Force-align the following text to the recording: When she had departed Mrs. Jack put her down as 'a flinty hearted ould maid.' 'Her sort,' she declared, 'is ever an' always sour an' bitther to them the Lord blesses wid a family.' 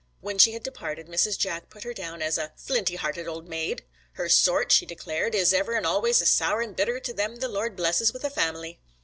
When 0.19 0.39
she 0.39 0.53
had 0.53 0.63
departed 0.63 1.05
Mrs. 1.05 1.37
Jack 1.37 1.69
put 1.69 1.83
her 1.83 1.93
down 1.93 2.23
as 2.23 2.39
'a 2.39 2.53
flinty 2.57 2.95
hearted 2.95 3.27
ould 3.27 3.47
maid.' 3.47 3.85
'Her 4.13 4.29
sort,' 4.29 4.71
she 4.71 4.83
declared, 4.87 5.35
'is 5.35 5.53
ever 5.53 5.75
an' 5.77 5.85
always 5.85 6.27
sour 6.27 6.63
an' 6.63 6.73
bitther 6.73 6.99
to 6.99 7.13
them 7.13 7.35
the 7.35 7.47
Lord 7.47 7.75
blesses 7.75 8.11
wid 8.11 8.23
a 8.23 8.31
family.' 8.31 8.79